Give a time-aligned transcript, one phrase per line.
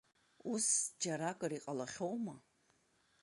[0.51, 0.67] Ус
[1.01, 2.35] џьаракыр иҟалахьоума?